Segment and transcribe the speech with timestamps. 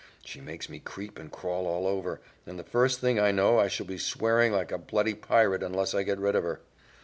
[0.25, 3.67] She makes me creep and crawl all over, and the first thing I know I
[3.67, 6.59] shall be swearing like a bloody pirate unless I get rid of her.